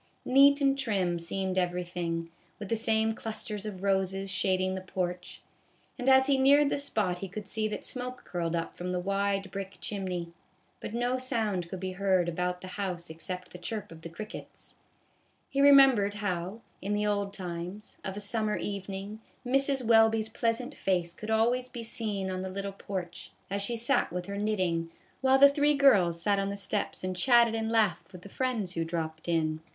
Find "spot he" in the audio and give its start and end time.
6.79-7.27